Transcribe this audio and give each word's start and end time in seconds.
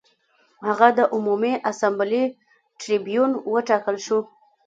هغه 0.67 0.87
د 0.97 0.99
عمومي 1.13 1.53
اسامبلې 1.71 2.23
ټربیون 2.79 3.31
وټاکل 3.51 3.95
شو 4.05 4.19